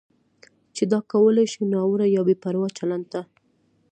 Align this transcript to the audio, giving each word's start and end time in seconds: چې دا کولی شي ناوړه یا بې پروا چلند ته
چې 0.75 0.83
دا 0.91 0.99
کولی 1.11 1.45
شي 1.51 1.61
ناوړه 1.73 2.05
یا 2.15 2.21
بې 2.27 2.35
پروا 2.43 2.67
چلند 2.77 3.05
ته 3.11 3.21